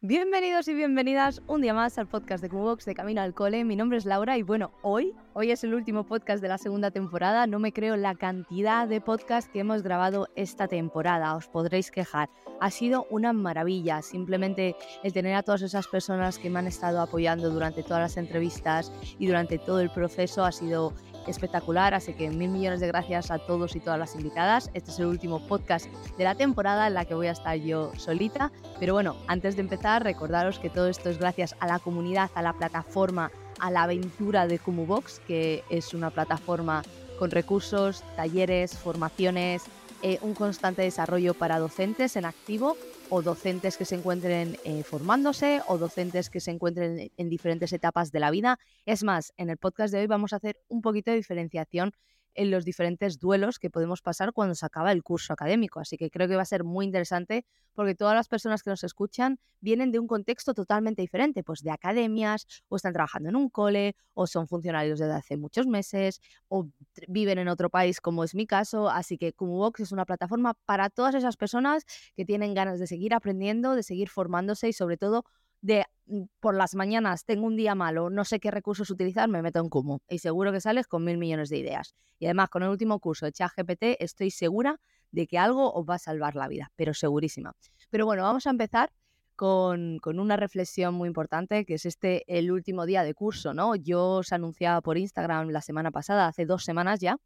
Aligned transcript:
Bienvenidos 0.00 0.68
y 0.68 0.74
bienvenidas 0.74 1.42
un 1.48 1.60
día 1.60 1.74
más 1.74 1.98
al 1.98 2.06
podcast 2.06 2.40
de 2.40 2.48
Cubox 2.48 2.84
de 2.84 2.94
Camino 2.94 3.20
al 3.20 3.34
Cole. 3.34 3.64
Mi 3.64 3.74
nombre 3.74 3.98
es 3.98 4.04
Laura 4.04 4.38
y 4.38 4.42
bueno, 4.42 4.70
hoy, 4.80 5.12
hoy 5.34 5.50
es 5.50 5.64
el 5.64 5.74
último 5.74 6.04
podcast 6.04 6.40
de 6.40 6.46
la 6.46 6.56
segunda 6.56 6.92
temporada. 6.92 7.48
No 7.48 7.58
me 7.58 7.72
creo 7.72 7.96
la 7.96 8.14
cantidad 8.14 8.86
de 8.86 9.00
podcasts 9.00 9.50
que 9.52 9.58
hemos 9.58 9.82
grabado 9.82 10.28
esta 10.36 10.68
temporada. 10.68 11.34
Os 11.34 11.48
podréis 11.48 11.90
quejar. 11.90 12.30
Ha 12.60 12.70
sido 12.70 13.08
una 13.10 13.32
maravilla. 13.32 14.00
Simplemente 14.00 14.76
el 15.02 15.12
tener 15.12 15.34
a 15.34 15.42
todas 15.42 15.62
esas 15.62 15.88
personas 15.88 16.38
que 16.38 16.48
me 16.48 16.60
han 16.60 16.68
estado 16.68 17.00
apoyando 17.00 17.50
durante 17.50 17.82
todas 17.82 18.02
las 18.02 18.16
entrevistas 18.18 18.92
y 19.18 19.26
durante 19.26 19.58
todo 19.58 19.80
el 19.80 19.90
proceso 19.90 20.44
ha 20.44 20.52
sido 20.52 20.94
espectacular, 21.28 21.94
así 21.94 22.14
que 22.14 22.30
mil 22.30 22.50
millones 22.50 22.80
de 22.80 22.86
gracias 22.86 23.30
a 23.30 23.38
todos 23.38 23.76
y 23.76 23.80
todas 23.80 23.98
las 23.98 24.14
invitadas. 24.14 24.70
Este 24.74 24.90
es 24.90 24.98
el 24.98 25.06
último 25.06 25.46
podcast 25.46 25.86
de 26.16 26.24
la 26.24 26.34
temporada 26.34 26.86
en 26.86 26.94
la 26.94 27.04
que 27.04 27.14
voy 27.14 27.26
a 27.28 27.32
estar 27.32 27.56
yo 27.56 27.92
solita, 27.96 28.50
pero 28.80 28.94
bueno, 28.94 29.16
antes 29.26 29.56
de 29.56 29.62
empezar, 29.62 30.02
recordaros 30.02 30.58
que 30.58 30.70
todo 30.70 30.88
esto 30.88 31.10
es 31.10 31.18
gracias 31.18 31.54
a 31.60 31.66
la 31.66 31.78
comunidad, 31.78 32.30
a 32.34 32.42
la 32.42 32.52
plataforma, 32.52 33.30
a 33.60 33.70
la 33.70 33.84
aventura 33.84 34.46
de 34.46 34.58
Kumubox, 34.58 35.20
que 35.20 35.64
es 35.70 35.94
una 35.94 36.10
plataforma 36.10 36.82
con 37.18 37.30
recursos, 37.30 38.04
talleres, 38.16 38.76
formaciones, 38.76 39.64
eh, 40.02 40.18
un 40.22 40.34
constante 40.34 40.82
desarrollo 40.82 41.34
para 41.34 41.58
docentes 41.58 42.14
en 42.16 42.24
activo 42.24 42.76
o 43.10 43.22
docentes 43.22 43.76
que 43.76 43.84
se 43.84 43.94
encuentren 43.94 44.56
eh, 44.64 44.82
formándose 44.82 45.60
o 45.66 45.78
docentes 45.78 46.30
que 46.30 46.40
se 46.40 46.50
encuentren 46.50 47.10
en 47.16 47.28
diferentes 47.28 47.72
etapas 47.72 48.12
de 48.12 48.20
la 48.20 48.30
vida. 48.30 48.58
Es 48.86 49.02
más, 49.02 49.32
en 49.36 49.50
el 49.50 49.56
podcast 49.56 49.92
de 49.92 50.00
hoy 50.00 50.06
vamos 50.06 50.32
a 50.32 50.36
hacer 50.36 50.60
un 50.68 50.82
poquito 50.82 51.10
de 51.10 51.16
diferenciación 51.16 51.92
en 52.38 52.52
los 52.52 52.64
diferentes 52.64 53.18
duelos 53.18 53.58
que 53.58 53.68
podemos 53.68 54.00
pasar 54.00 54.32
cuando 54.32 54.54
se 54.54 54.64
acaba 54.64 54.92
el 54.92 55.02
curso 55.02 55.32
académico. 55.32 55.80
Así 55.80 55.96
que 55.96 56.08
creo 56.08 56.28
que 56.28 56.36
va 56.36 56.42
a 56.42 56.44
ser 56.44 56.62
muy 56.62 56.86
interesante 56.86 57.44
porque 57.74 57.96
todas 57.96 58.14
las 58.14 58.28
personas 58.28 58.62
que 58.62 58.70
nos 58.70 58.84
escuchan 58.84 59.40
vienen 59.60 59.90
de 59.90 59.98
un 59.98 60.06
contexto 60.06 60.54
totalmente 60.54 61.02
diferente, 61.02 61.42
pues 61.42 61.62
de 61.62 61.72
academias, 61.72 62.46
o 62.68 62.76
están 62.76 62.92
trabajando 62.92 63.28
en 63.28 63.34
un 63.34 63.48
cole, 63.48 63.96
o 64.14 64.28
son 64.28 64.46
funcionarios 64.46 65.00
desde 65.00 65.14
hace 65.14 65.36
muchos 65.36 65.66
meses, 65.66 66.20
o 66.46 66.68
viven 67.08 67.38
en 67.38 67.48
otro 67.48 67.70
país 67.70 68.00
como 68.00 68.22
es 68.22 68.36
mi 68.36 68.46
caso. 68.46 68.88
Así 68.88 69.18
que 69.18 69.32
Cumubox 69.32 69.80
es 69.80 69.90
una 69.90 70.04
plataforma 70.04 70.54
para 70.64 70.90
todas 70.90 71.16
esas 71.16 71.36
personas 71.36 71.84
que 72.14 72.24
tienen 72.24 72.54
ganas 72.54 72.78
de 72.78 72.86
seguir 72.86 73.14
aprendiendo, 73.14 73.74
de 73.74 73.82
seguir 73.82 74.10
formándose 74.10 74.68
y 74.68 74.72
sobre 74.72 74.96
todo 74.96 75.24
de 75.60 75.84
mm, 76.06 76.24
por 76.40 76.54
las 76.54 76.74
mañanas 76.74 77.24
tengo 77.24 77.46
un 77.46 77.56
día 77.56 77.74
malo, 77.74 78.10
no 78.10 78.24
sé 78.24 78.40
qué 78.40 78.50
recursos 78.50 78.90
utilizar, 78.90 79.28
me 79.28 79.42
meto 79.42 79.60
en 79.60 79.68
Kumu 79.68 79.98
y 80.08 80.18
seguro 80.18 80.52
que 80.52 80.60
sales 80.60 80.86
con 80.86 81.04
mil 81.04 81.18
millones 81.18 81.48
de 81.48 81.58
ideas. 81.58 81.94
Y 82.18 82.26
además 82.26 82.50
con 82.50 82.62
el 82.62 82.68
último 82.68 82.98
curso 83.00 83.26
de 83.26 83.32
ChatGPT 83.32 84.00
estoy 84.00 84.30
segura 84.30 84.80
de 85.10 85.26
que 85.26 85.38
algo 85.38 85.72
os 85.72 85.88
va 85.88 85.94
a 85.94 85.98
salvar 85.98 86.34
la 86.34 86.48
vida, 86.48 86.72
pero 86.76 86.94
segurísima. 86.94 87.54
Pero 87.90 88.06
bueno, 88.06 88.22
vamos 88.22 88.46
a 88.46 88.50
empezar 88.50 88.90
con, 89.38 90.00
una 90.04 90.36
reflexión 90.36 90.94
muy 90.94 91.06
importante, 91.06 91.64
que 91.64 91.74
es 91.74 91.86
este 91.86 92.24
el 92.26 92.50
último 92.50 92.86
día 92.86 93.04
de 93.04 93.14
curso, 93.14 93.54
¿no? 93.54 93.76
Yo 93.76 94.16
os 94.16 94.32
anunciaba 94.32 94.80
por 94.80 94.98
Instagram 94.98 95.50
la 95.50 95.62
semana 95.62 95.92
pasada, 95.92 96.26
hace 96.26 96.44
dos 96.44 96.64
semanas 96.64 96.98
ya, 96.98 97.18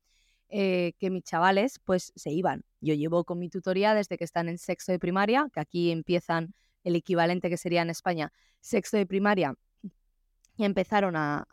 eh, 0.51 0.93
que 0.99 1.09
mis 1.09 1.25
chavales 1.25 1.79
pues 1.83 2.13
se 2.15 2.31
iban. 2.31 2.65
Yo 2.83 2.93
llevo 2.93 3.25
con 3.25 3.39
mi 3.39 3.49
tutoría 3.49 3.95
desde 3.95 4.19
que 4.19 4.25
están 4.25 4.51
en 4.51 4.59
sexto 4.59 4.92
de 4.92 4.98
primaria, 4.98 5.48
que 5.55 5.61
aquí 5.61 5.91
empiezan 5.91 6.53
el 6.85 6.97
equivalente 6.97 7.48
que 7.48 7.57
sería 7.57 7.83
en 7.83 7.91
España, 7.91 8.33
sexto 8.61 8.97
de 8.97 9.07
primaria, 9.07 9.55
y 10.57 10.65
empezaron 10.65 11.17
a, 11.17 11.47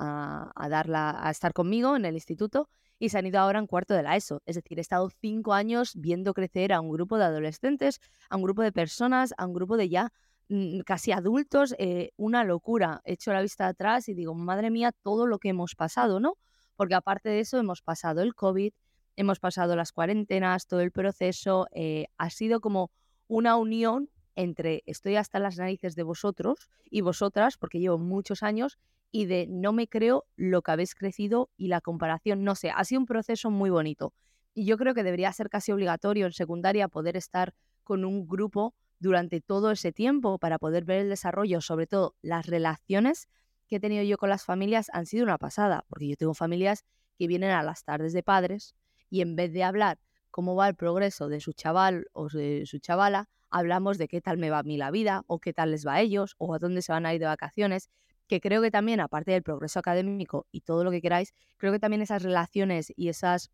darla, 0.69 1.17
a 1.25 1.31
estar 1.31 1.53
conmigo 1.53 1.95
en 1.95 2.05
el 2.05 2.15
instituto 2.15 2.69
y 2.99 3.09
se 3.09 3.17
han 3.17 3.25
ido 3.25 3.39
ahora 3.39 3.59
en 3.59 3.67
cuarto 3.67 3.93
de 3.93 4.03
la 4.03 4.15
ESO. 4.15 4.41
Es 4.45 4.55
decir, 4.55 4.77
he 4.77 4.81
estado 4.81 5.09
cinco 5.21 5.53
años 5.53 5.93
viendo 5.95 6.33
crecer 6.33 6.73
a 6.73 6.81
un 6.81 6.91
grupo 6.91 7.17
de 7.17 7.23
adolescentes, 7.23 8.01
a 8.29 8.35
un 8.35 8.43
grupo 8.43 8.61
de 8.61 8.73
personas, 8.73 9.33
a 9.37 9.45
un 9.45 9.53
grupo 9.53 9.77
de 9.77 9.87
ya 9.87 10.11
mm, 10.49 10.81
casi 10.81 11.13
adultos, 11.13 11.73
eh, 11.79 12.11
una 12.17 12.43
locura. 12.43 13.01
He 13.05 13.13
hecho 13.13 13.31
la 13.31 13.41
vista 13.41 13.67
atrás 13.67 14.09
y 14.09 14.13
digo, 14.13 14.35
madre 14.35 14.69
mía, 14.69 14.91
todo 15.01 15.27
lo 15.27 15.39
que 15.39 15.49
hemos 15.49 15.75
pasado, 15.75 16.19
¿no? 16.19 16.35
Porque 16.75 16.95
aparte 16.95 17.29
de 17.29 17.39
eso, 17.39 17.57
hemos 17.57 17.81
pasado 17.81 18.21
el 18.21 18.35
COVID, 18.35 18.73
hemos 19.15 19.39
pasado 19.39 19.75
las 19.75 19.93
cuarentenas, 19.93 20.67
todo 20.67 20.81
el 20.81 20.91
proceso, 20.91 21.67
eh, 21.71 22.07
ha 22.17 22.29
sido 22.29 22.59
como 22.59 22.91
una 23.27 23.55
unión 23.55 24.09
entre 24.39 24.83
estoy 24.85 25.17
hasta 25.17 25.37
las 25.39 25.57
narices 25.57 25.95
de 25.95 26.03
vosotros 26.03 26.69
y 26.89 27.01
vosotras, 27.01 27.57
porque 27.57 27.79
llevo 27.79 27.97
muchos 27.97 28.41
años, 28.41 28.79
y 29.11 29.25
de 29.25 29.47
no 29.49 29.73
me 29.73 29.87
creo 29.87 30.25
lo 30.35 30.61
que 30.61 30.71
habéis 30.71 30.95
crecido 30.95 31.49
y 31.57 31.67
la 31.67 31.81
comparación, 31.81 32.43
no 32.43 32.55
sé, 32.55 32.69
ha 32.69 32.83
sido 32.83 33.01
un 33.01 33.05
proceso 33.05 33.49
muy 33.49 33.69
bonito. 33.69 34.13
Y 34.53 34.65
yo 34.65 34.77
creo 34.77 34.93
que 34.93 35.03
debería 35.03 35.33
ser 35.33 35.49
casi 35.49 35.71
obligatorio 35.71 36.25
en 36.25 36.31
secundaria 36.31 36.87
poder 36.87 37.17
estar 37.17 37.53
con 37.83 38.05
un 38.05 38.27
grupo 38.27 38.75
durante 38.99 39.41
todo 39.41 39.71
ese 39.71 39.91
tiempo 39.91 40.37
para 40.37 40.59
poder 40.59 40.85
ver 40.85 40.99
el 41.01 41.09
desarrollo, 41.09 41.59
sobre 41.59 41.87
todo 41.87 42.15
las 42.21 42.45
relaciones 42.45 43.27
que 43.67 43.77
he 43.77 43.79
tenido 43.79 44.03
yo 44.03 44.17
con 44.17 44.29
las 44.29 44.45
familias 44.45 44.89
han 44.93 45.05
sido 45.05 45.23
una 45.23 45.37
pasada, 45.37 45.85
porque 45.89 46.07
yo 46.07 46.15
tengo 46.15 46.33
familias 46.33 46.85
que 47.17 47.27
vienen 47.27 47.51
a 47.51 47.63
las 47.63 47.83
tardes 47.83 48.13
de 48.13 48.23
padres 48.23 48.75
y 49.09 49.21
en 49.21 49.35
vez 49.35 49.51
de 49.53 49.63
hablar 49.63 49.99
cómo 50.31 50.55
va 50.55 50.67
el 50.67 50.75
progreso 50.75 51.27
de 51.27 51.39
su 51.39 51.53
chaval 51.53 52.07
o 52.13 52.29
de 52.29 52.63
su 52.65 52.79
chavala, 52.79 53.27
hablamos 53.49 53.97
de 53.97 54.07
qué 54.07 54.21
tal 54.21 54.37
me 54.37 54.49
va 54.49 54.59
a 54.59 54.63
mí 54.63 54.77
la 54.77 54.91
vida 54.91 55.23
o 55.27 55.39
qué 55.39 55.53
tal 55.53 55.71
les 55.71 55.85
va 55.85 55.95
a 55.95 56.01
ellos 56.01 56.35
o 56.37 56.53
a 56.53 56.59
dónde 56.59 56.81
se 56.81 56.91
van 56.91 57.05
a 57.05 57.13
ir 57.13 57.19
de 57.19 57.25
vacaciones, 57.25 57.89
que 58.27 58.39
creo 58.39 58.61
que 58.61 58.71
también, 58.71 58.99
aparte 58.99 59.31
del 59.31 59.43
progreso 59.43 59.79
académico 59.79 60.45
y 60.51 60.61
todo 60.61 60.83
lo 60.83 60.91
que 60.91 61.01
queráis, 61.01 61.33
creo 61.57 61.71
que 61.71 61.79
también 61.79 62.01
esas 62.01 62.23
relaciones 62.23 62.93
y 62.95 63.09
esas, 63.09 63.51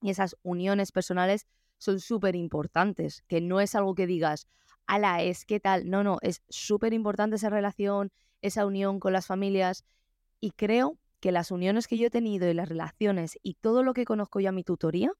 y 0.00 0.10
esas 0.10 0.36
uniones 0.42 0.90
personales 0.90 1.46
son 1.78 2.00
súper 2.00 2.34
importantes, 2.34 3.22
que 3.28 3.40
no 3.40 3.60
es 3.60 3.74
algo 3.74 3.94
que 3.94 4.06
digas, 4.06 4.48
ala, 4.86 5.22
es 5.22 5.44
qué 5.44 5.60
tal, 5.60 5.90
no, 5.90 6.02
no, 6.02 6.18
es 6.22 6.42
súper 6.48 6.94
importante 6.94 7.36
esa 7.36 7.50
relación, 7.50 8.10
esa 8.40 8.64
unión 8.64 9.00
con 9.00 9.12
las 9.12 9.26
familias 9.26 9.84
y 10.40 10.52
creo 10.52 10.98
que 11.20 11.32
las 11.32 11.50
uniones 11.50 11.86
que 11.86 11.98
yo 11.98 12.06
he 12.06 12.10
tenido 12.10 12.48
y 12.48 12.54
las 12.54 12.68
relaciones 12.68 13.38
y 13.42 13.54
todo 13.54 13.82
lo 13.82 13.94
que 13.94 14.04
conozco 14.04 14.40
yo 14.40 14.48
a 14.48 14.52
mi 14.52 14.64
tutoría, 14.64 15.12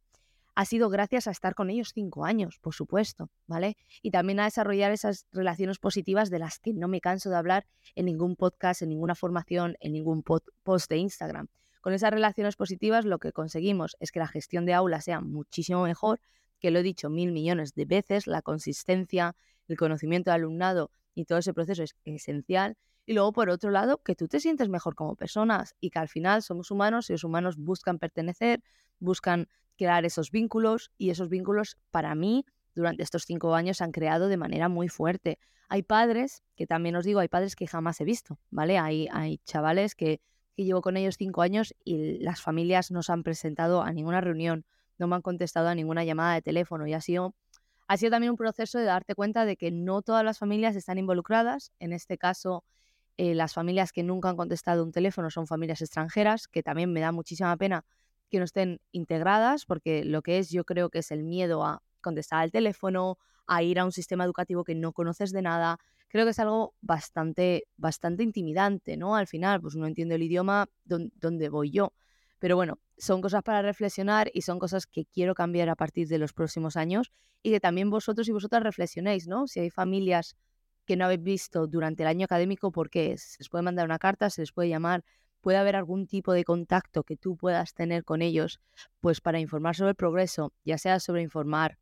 ha 0.57 0.65
sido 0.65 0.89
gracias 0.89 1.29
a 1.29 1.31
estar 1.31 1.55
con 1.55 1.69
ellos 1.69 1.93
cinco 1.95 2.25
años, 2.25 2.59
por 2.61 2.75
supuesto, 2.75 3.31
¿vale? 3.47 3.77
Y 4.01 4.11
también 4.11 4.41
a 4.41 4.45
desarrollar 4.45 4.91
esas 4.91 5.27
relaciones 5.31 5.79
positivas 5.79 6.31
de 6.31 6.39
las 6.39 6.59
que 6.59 6.73
no 6.73 6.89
me 6.89 7.03
canso 7.03 7.29
de 7.29 7.37
hablar 7.37 7.67
en 7.95 8.07
ningún 8.07 8.37
podcast, 8.37 8.81
en 8.81 8.89
ninguna 8.89 9.15
formación, 9.15 9.77
en 9.81 9.93
ningún 9.93 10.23
post 10.23 10.91
de 10.91 10.97
Instagram. 10.97 11.49
Con 11.83 11.93
esas 11.93 12.11
relaciones 12.11 12.57
positivas 12.57 13.05
lo 13.05 13.19
que 13.19 13.33
conseguimos 13.33 13.97
es 14.01 14.11
que 14.11 14.19
la 14.19 14.29
gestión 14.29 14.65
de 14.65 14.73
aula 14.73 15.03
sea 15.03 15.21
muchísimo 15.21 15.83
mejor, 15.83 16.21
que 16.59 16.71
lo 16.71 16.79
he 16.79 16.83
dicho 16.83 17.11
mil 17.11 17.33
millones 17.33 17.75
de 17.75 17.85
veces, 17.85 18.27
la 18.27 18.41
consistencia, 18.41 19.37
el 19.69 19.77
conocimiento 19.77 20.31
del 20.31 20.41
alumnado 20.41 20.91
y 21.15 21.27
todo 21.27 21.39
ese 21.39 21.53
proceso 21.53 21.83
es 21.83 21.95
esencial. 22.07 22.79
Y 23.07 23.15
luego, 23.15 23.33
por 23.33 23.49
otro 23.51 23.71
lado, 23.71 24.03
que 24.03 24.17
tú 24.17 24.27
te 24.27 24.41
sientes 24.41 24.69
mejor 24.69 24.97
como 24.97 25.15
personas 25.15 25.77
y 25.81 25.91
que 25.91 26.01
al 26.01 26.09
final 26.09 26.43
somos 26.43 26.73
humanos 26.73 27.09
y 27.09 27.13
los 27.13 27.23
humanos 27.23 27.57
buscan 27.57 28.01
pertenecer, 28.01 28.63
buscan 28.99 29.49
crear 29.77 30.05
esos 30.05 30.33
vínculos 30.33 30.91
y 30.99 31.11
esos 31.11 31.29
vínculos 31.29 31.79
para 31.93 32.15
mí 32.17 32.45
durante 32.75 33.05
estos 33.05 33.25
cinco 33.25 33.55
años 33.55 33.79
se 33.79 33.85
han 33.85 33.93
creado 33.93 34.27
de 34.29 34.37
manera 34.37 34.69
muy 34.69 34.89
fuerte. 34.89 35.39
Hay 35.69 35.83
padres, 35.83 36.43
que 36.57 36.67
también 36.67 36.97
os 36.97 37.05
digo, 37.05 37.21
hay 37.21 37.29
padres 37.29 37.55
que 37.55 37.67
jamás 37.67 38.01
he 38.01 38.05
visto, 38.05 38.39
¿vale? 38.51 38.79
Hay, 38.79 39.09
hay 39.13 39.39
chavales 39.39 39.95
que, 39.95 40.21
que 40.57 40.65
llevo 40.65 40.83
con 40.83 40.97
ellos 40.97 41.17
cinco 41.17 41.43
años 41.43 41.75
y 41.85 42.19
las 42.19 42.41
familias 42.41 42.91
no 42.91 43.03
se 43.03 43.13
han 43.13 43.23
presentado 43.23 43.83
a 43.83 43.93
ninguna 43.93 44.21
reunión, 44.21 44.65
no 44.99 45.07
me 45.07 45.15
han 45.15 45.23
contestado 45.23 45.69
a 45.69 45.75
ninguna 45.75 46.05
llamada 46.05 46.35
de 46.35 46.43
teléfono 46.43 46.87
y 46.87 46.95
ha 46.95 47.01
sido, 47.01 47.35
ha 47.87 47.97
sido 47.97 48.11
también 48.11 48.31
un 48.31 48.37
proceso 48.37 48.79
de 48.79 48.85
darte 48.85 49.15
cuenta 49.15 49.45
de 49.45 49.57
que 49.57 49.71
no 49.71 50.03
todas 50.03 50.25
las 50.25 50.39
familias 50.39 50.77
están 50.77 50.99
involucradas. 50.99 51.73
En 51.79 51.93
este 51.93 52.19
caso, 52.19 52.65
eh, 53.17 53.35
las 53.35 53.55
familias 53.55 53.93
que 53.93 54.03
nunca 54.03 54.29
han 54.29 54.37
contestado 54.37 54.85
un 54.85 54.93
teléfono 54.93 55.31
son 55.31 55.47
familias 55.47 55.81
extranjeras, 55.81 56.49
que 56.49 56.63
también 56.63 56.93
me 56.93 57.01
da 57.01 57.13
muchísima 57.13 57.57
pena 57.57 57.85
que 58.31 58.39
no 58.39 58.45
estén 58.45 58.81
integradas, 58.93 59.65
porque 59.65 60.05
lo 60.05 60.23
que 60.23 60.39
es 60.39 60.51
yo 60.51 60.65
creo 60.65 60.91
que 60.91 60.99
es 60.99 61.11
el 61.11 61.23
miedo 61.23 61.65
a 61.65 61.83
contestar 62.01 62.41
al 62.41 62.51
teléfono, 62.51 63.19
a 63.47 63.63
ir 63.63 63.79
a 63.79 63.85
un 63.85 63.93
sistema 63.93 64.25
educativo 64.25 64.65
que 64.65 64.75
no 64.75 64.93
conoces 64.93 65.33
de 65.33 65.43
nada, 65.43 65.79
creo 66.09 66.25
que 66.25 66.31
es 66.31 66.39
algo 66.39 66.75
bastante, 66.81 67.65
bastante 67.77 68.23
intimidante, 68.23 68.97
¿no? 68.97 69.17
Al 69.17 69.27
final, 69.27 69.61
pues 69.61 69.75
uno 69.75 69.87
entiende 69.87 70.17
el 70.17 70.23
idioma 70.23 70.69
donde 70.85 71.49
voy 71.49 71.71
yo. 71.71 71.93
Pero 72.39 72.57
bueno, 72.57 72.79
son 72.99 73.21
cosas 73.21 73.43
para 73.43 73.63
reflexionar 73.63 74.31
y 74.35 74.43
son 74.43 74.59
cosas 74.59 74.87
que 74.87 75.07
quiero 75.07 75.35
cambiar 75.35 75.69
a 75.69 75.75
partir 75.77 76.09
de 76.09 76.19
los 76.19 76.33
próximos 76.33 76.77
años 76.77 77.13
y 77.43 77.51
que 77.51 77.61
también 77.61 77.91
vosotros 77.91 78.29
y 78.29 78.33
vosotras 78.33 78.63
reflexionéis, 78.63 79.27
¿no? 79.27 79.47
Si 79.47 79.61
hay 79.61 79.71
familias 79.71 80.37
que 80.87 80.97
no 80.97 81.05
habéis 81.05 81.23
visto 81.23 81.67
durante 81.67 82.03
el 82.03 82.09
año 82.09 82.25
académico, 82.25 82.73
¿por 82.73 82.89
qué 82.91 83.13
es? 83.13 83.23
Se 83.23 83.37
les 83.41 83.49
puede 83.49 83.63
mandar 83.63 83.87
una 83.87 83.99
carta, 83.99 84.31
se 84.31 84.43
les 84.43 84.53
puede 84.53 84.69
llamar 84.69 85.05
puede 85.47 85.59
haber 85.59 85.77
algún 85.77 86.09
tipo 86.09 86.33
de 86.33 86.43
contacto 86.43 87.05
que 87.05 87.17
tú 87.17 87.37
puedas 87.37 87.73
tener 87.73 88.03
con 88.03 88.21
ellos, 88.21 88.59
pues 88.99 89.21
para 89.21 89.39
informar 89.39 89.77
sobre 89.77 89.91
el 89.91 89.95
progreso, 89.95 90.53
ya 90.65 90.77
sea 90.77 90.99
sobre 90.99 91.23
informar 91.23 91.79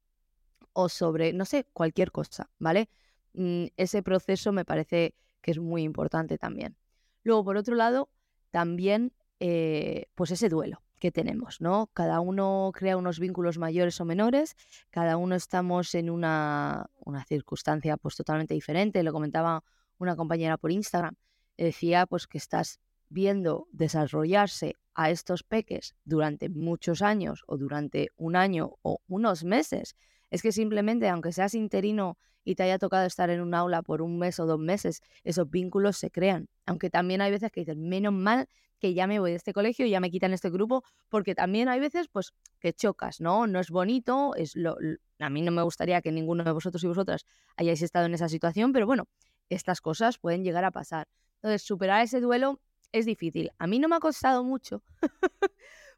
o 0.74 0.90
sobre, 0.90 1.32
no 1.32 1.46
sé, 1.46 1.66
cualquier 1.72 2.12
cosa, 2.12 2.50
¿vale? 2.58 2.90
Mm, 3.32 3.68
ese 3.78 4.02
proceso 4.02 4.52
me 4.52 4.66
parece 4.66 5.14
que 5.40 5.52
es 5.52 5.58
muy 5.58 5.82
importante 5.82 6.36
también. 6.36 6.76
Luego, 7.22 7.42
por 7.42 7.56
otro 7.56 7.74
lado, 7.74 8.10
también, 8.50 9.14
eh, 9.40 10.08
pues 10.14 10.30
ese 10.30 10.50
duelo 10.50 10.83
que 10.98 11.10
tenemos, 11.10 11.60
¿no? 11.60 11.88
Cada 11.92 12.20
uno 12.20 12.70
crea 12.74 12.96
unos 12.96 13.18
vínculos 13.18 13.58
mayores 13.58 14.00
o 14.00 14.04
menores, 14.04 14.56
cada 14.90 15.16
uno 15.16 15.34
estamos 15.34 15.94
en 15.94 16.10
una, 16.10 16.86
una 17.00 17.24
circunstancia 17.24 17.96
pues 17.96 18.16
totalmente 18.16 18.54
diferente. 18.54 19.02
Lo 19.02 19.12
comentaba 19.12 19.62
una 19.98 20.16
compañera 20.16 20.56
por 20.56 20.72
Instagram, 20.72 21.14
decía 21.56 22.06
pues 22.06 22.26
que 22.26 22.38
estás 22.38 22.80
viendo 23.08 23.68
desarrollarse 23.72 24.76
a 24.94 25.10
estos 25.10 25.42
peques 25.42 25.94
durante 26.04 26.48
muchos 26.48 27.02
años 27.02 27.44
o 27.46 27.56
durante 27.56 28.10
un 28.16 28.36
año 28.36 28.76
o 28.82 29.00
unos 29.08 29.44
meses. 29.44 29.96
Es 30.30 30.42
que 30.42 30.52
simplemente, 30.52 31.08
aunque 31.08 31.32
seas 31.32 31.54
interino 31.54 32.18
y 32.44 32.54
te 32.54 32.62
haya 32.62 32.78
tocado 32.78 33.06
estar 33.06 33.30
en 33.30 33.40
un 33.40 33.54
aula 33.54 33.82
por 33.82 34.02
un 34.02 34.18
mes 34.18 34.38
o 34.40 34.46
dos 34.46 34.58
meses, 34.58 35.00
esos 35.22 35.50
vínculos 35.50 35.96
se 35.96 36.10
crean. 36.10 36.48
Aunque 36.66 36.90
también 36.90 37.20
hay 37.20 37.30
veces 37.30 37.50
que 37.50 37.60
dices, 37.60 37.76
menos 37.76 38.12
mal 38.12 38.48
que 38.78 38.92
ya 38.92 39.06
me 39.06 39.18
voy 39.18 39.30
de 39.30 39.36
este 39.36 39.54
colegio, 39.54 39.86
y 39.86 39.90
ya 39.90 40.00
me 40.00 40.10
quitan 40.10 40.34
este 40.34 40.50
grupo, 40.50 40.84
porque 41.08 41.34
también 41.34 41.68
hay 41.68 41.80
veces 41.80 42.08
pues 42.08 42.32
que 42.60 42.72
chocas, 42.74 43.20
¿no? 43.20 43.46
No 43.46 43.60
es 43.60 43.70
bonito, 43.70 44.34
es 44.36 44.56
lo, 44.56 44.76
a 45.18 45.30
mí 45.30 45.42
no 45.42 45.52
me 45.52 45.62
gustaría 45.62 46.02
que 46.02 46.12
ninguno 46.12 46.44
de 46.44 46.52
vosotros 46.52 46.84
y 46.84 46.86
vosotras 46.86 47.24
hayáis 47.56 47.80
estado 47.80 48.06
en 48.06 48.14
esa 48.14 48.28
situación, 48.28 48.72
pero 48.72 48.86
bueno, 48.86 49.06
estas 49.48 49.80
cosas 49.80 50.18
pueden 50.18 50.44
llegar 50.44 50.64
a 50.64 50.70
pasar. 50.70 51.08
Entonces, 51.36 51.62
superar 51.62 52.02
ese 52.02 52.20
duelo 52.20 52.60
es 52.92 53.06
difícil. 53.06 53.50
A 53.58 53.66
mí 53.66 53.78
no 53.78 53.88
me 53.88 53.96
ha 53.96 54.00
costado 54.00 54.44
mucho, 54.44 54.82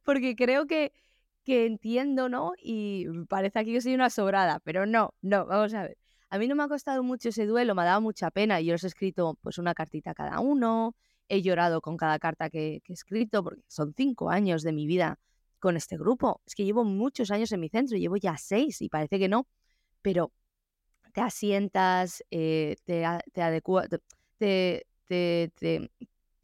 porque 0.05 0.37
creo 0.37 0.67
que, 0.67 0.93
que 1.46 1.64
entiendo, 1.64 2.28
¿no? 2.28 2.54
Y 2.60 3.06
parece 3.28 3.60
aquí 3.60 3.72
que 3.72 3.81
soy 3.81 3.94
una 3.94 4.10
sobrada, 4.10 4.60
pero 4.64 4.84
no, 4.84 5.14
no, 5.22 5.46
vamos 5.46 5.72
a 5.75 5.82
ver. 5.84 5.96
A 6.28 6.38
mí 6.38 6.48
no 6.48 6.56
me 6.56 6.64
ha 6.64 6.69
costado 6.69 7.04
mucho 7.04 7.28
ese 7.28 7.46
duelo, 7.46 7.76
me 7.76 7.82
ha 7.82 7.84
dado 7.84 8.00
mucha 8.00 8.32
pena. 8.32 8.60
Yo 8.60 8.75
os 8.75 8.82
he 8.82 8.88
escrito 8.88 9.38
pues 9.43 9.58
una 9.58 9.72
cartita 9.72 10.12
cada 10.12 10.40
uno, 10.40 10.96
he 11.28 11.43
llorado 11.43 11.81
con 11.81 11.96
cada 11.96 12.19
carta 12.19 12.50
que, 12.50 12.82
he 12.84 12.93
escrito, 12.93 13.44
porque 13.44 13.62
son 13.69 13.94
cinco 13.96 14.28
años 14.28 14.62
de 14.64 14.72
mi 14.72 14.88
vida 14.88 15.20
con 15.60 15.76
este 15.76 15.96
grupo. 15.96 16.43
Es 16.46 16.56
que 16.56 16.64
llevo 16.64 16.82
muchos 16.84 17.31
años 17.31 17.52
en 17.52 17.60
mi 17.60 17.69
centro, 17.69 17.96
llevo 17.96 18.16
ya 18.16 18.37
seis 18.37 18.82
y 18.82 18.88
parece 18.88 19.20
que 19.20 19.28
no, 19.28 19.46
pero 20.02 20.32
te 21.14 21.20
asientas, 21.20 22.25
eh, 22.32 22.75
te, 22.84 23.04
te 23.32 23.62
te, 24.38 24.87
te, 25.54 25.90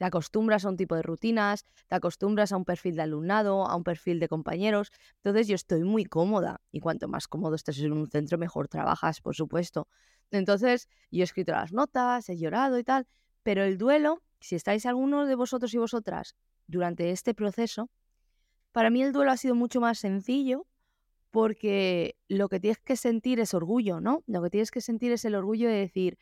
te, 0.02 0.06
acostumbras 0.06 0.64
a 0.64 0.69
un 0.69 0.76
tipo 0.76 0.94
de 0.96 1.02
rutinas, 1.02 1.64
te 1.87 1.94
acostumbras 1.94 2.52
a 2.52 2.56
un 2.56 2.64
perfil 2.64 2.96
de 2.96 3.02
alumnado, 3.02 3.66
a 3.66 3.76
un 3.76 3.84
perfil 3.84 4.19
de 4.19 4.28
compañeros. 4.28 4.90
Entonces 5.16 5.46
yo 5.46 5.54
estoy 5.54 5.84
muy 5.84 6.04
cómoda 6.04 6.60
y 6.70 6.81
cuanto 6.81 7.08
más 7.08 7.28
cómodo 7.28 7.54
estés 7.54 7.78
en 7.81 7.93
un 7.93 8.08
centro, 8.08 8.38
mejor 8.38 8.69
trabajas, 8.69 9.20
por 9.20 9.34
supuesto. 9.34 9.88
Entonces 10.31 10.88
yo 11.10 11.20
he 11.20 11.25
escrito 11.25 11.52
las 11.52 11.72
notas, 11.72 12.28
he 12.28 12.37
llorado 12.37 12.78
y 12.78 12.84
tal, 12.84 13.06
pero 13.43 13.62
el 13.62 13.78
duelo 13.78 14.22
si 14.43 14.56
estáis 14.56 14.87
algunos 14.87 15.28
de 15.28 15.37
vosotros 15.37 15.72
y 15.72 15.78
vosotras 15.78 16.34
durante 16.66 17.10
este 17.10 17.32
proceso, 17.32 17.88
para 18.72 18.90
mí 18.90 19.02
el 19.02 19.12
duelo 19.12 19.31
ha 19.31 19.37
sido 19.37 19.55
mucho 19.55 19.81
más 19.81 19.98
sencillo 19.98 20.66
porque 21.31 22.16
lo 22.28 22.48
que 22.48 22.60
tienes 22.60 22.78
que 22.78 22.96
sentir 22.96 23.40
es 23.40 23.55
orgullo, 23.55 24.00
¿no? 24.00 24.22
Lo 24.26 24.43
que 24.43 24.50
tienes 24.50 24.70
que 24.70 24.81
sentir 24.81 25.12
es 25.12 25.25
el 25.25 25.34
orgullo 25.34 25.69
de 25.69 25.76
decir, 25.76 26.19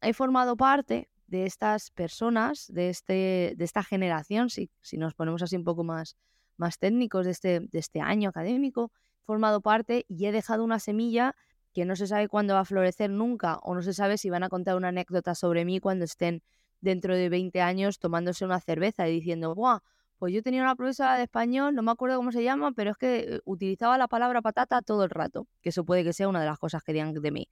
he 0.00 0.12
formado 0.14 0.56
parte 0.56 1.08
de 1.28 1.46
estas 1.46 1.90
personas, 1.90 2.66
de, 2.68 2.88
este, 2.88 3.54
de 3.56 3.64
esta 3.64 3.84
generación, 3.84 4.50
si, 4.50 4.70
si 4.80 4.96
nos 4.96 5.14
ponemos 5.14 5.42
así 5.42 5.56
un 5.56 5.64
poco 5.64 5.84
más, 5.84 6.16
más 6.56 6.78
técnicos 6.78 7.26
de 7.26 7.32
este, 7.32 7.60
de 7.60 7.78
este 7.78 8.00
año 8.00 8.30
académico, 8.30 8.90
formado 9.24 9.60
parte 9.60 10.06
y 10.08 10.26
he 10.26 10.32
dejado 10.32 10.64
una 10.64 10.80
semilla 10.80 11.36
que 11.74 11.84
no 11.84 11.96
se 11.96 12.06
sabe 12.06 12.28
cuándo 12.28 12.54
va 12.54 12.60
a 12.60 12.64
florecer 12.64 13.10
nunca 13.10 13.58
o 13.58 13.74
no 13.74 13.82
se 13.82 13.92
sabe 13.92 14.16
si 14.16 14.30
van 14.30 14.42
a 14.42 14.48
contar 14.48 14.74
una 14.74 14.88
anécdota 14.88 15.34
sobre 15.34 15.64
mí 15.64 15.80
cuando 15.80 16.06
estén 16.06 16.42
dentro 16.80 17.14
de 17.14 17.28
20 17.28 17.60
años 17.60 17.98
tomándose 17.98 18.44
una 18.44 18.58
cerveza 18.60 19.06
y 19.08 19.12
diciendo, 19.12 19.54
¡buah! 19.54 19.80
Pues 20.18 20.34
yo 20.34 20.42
tenía 20.42 20.62
una 20.62 20.74
profesora 20.74 21.16
de 21.16 21.24
español, 21.24 21.74
no 21.74 21.82
me 21.82 21.92
acuerdo 21.92 22.16
cómo 22.16 22.32
se 22.32 22.42
llama, 22.42 22.72
pero 22.72 22.92
es 22.92 22.96
que 22.96 23.18
eh, 23.18 23.40
utilizaba 23.44 23.98
la 23.98 24.08
palabra 24.08 24.42
patata 24.42 24.82
todo 24.82 25.04
el 25.04 25.10
rato, 25.10 25.46
que 25.60 25.68
eso 25.68 25.84
puede 25.84 26.02
que 26.02 26.12
sea 26.12 26.26
una 26.26 26.40
de 26.40 26.46
las 26.46 26.58
cosas 26.58 26.82
que 26.82 26.92
digan 26.92 27.12
de 27.12 27.30
mí. 27.30 27.48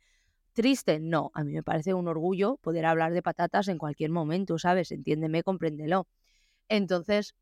Triste, 0.56 1.00
no, 1.00 1.32
a 1.34 1.44
mí 1.44 1.52
me 1.52 1.62
parece 1.62 1.92
un 1.92 2.08
orgullo 2.08 2.56
poder 2.62 2.86
hablar 2.86 3.12
de 3.12 3.20
patatas 3.20 3.68
en 3.68 3.76
cualquier 3.76 4.10
momento, 4.10 4.58
¿sabes? 4.58 4.90
Entiéndeme, 4.90 5.42
compréndelo. 5.42 6.08
Entonces, 6.70 7.34